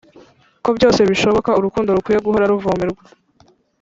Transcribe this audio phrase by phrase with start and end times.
[0.63, 3.03] ko byose bishoboka, urukundo rukwiye guhora ruvomerwa.